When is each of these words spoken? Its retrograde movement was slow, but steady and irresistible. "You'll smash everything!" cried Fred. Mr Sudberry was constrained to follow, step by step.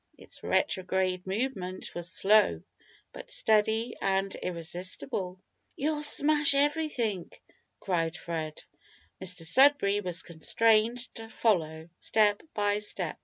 Its 0.17 0.41
retrograde 0.41 1.27
movement 1.27 1.93
was 1.93 2.11
slow, 2.11 2.63
but 3.13 3.29
steady 3.29 3.95
and 4.01 4.33
irresistible. 4.37 5.39
"You'll 5.75 6.01
smash 6.01 6.55
everything!" 6.55 7.31
cried 7.79 8.17
Fred. 8.17 8.63
Mr 9.21 9.43
Sudberry 9.43 10.01
was 10.03 10.23
constrained 10.23 10.97
to 11.13 11.29
follow, 11.29 11.87
step 11.99 12.41
by 12.55 12.79
step. 12.79 13.19